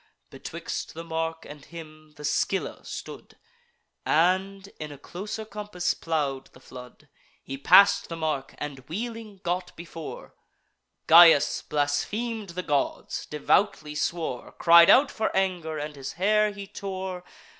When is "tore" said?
16.65-17.23